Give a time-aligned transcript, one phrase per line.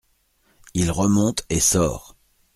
[0.73, 2.15] Il remonte et sort.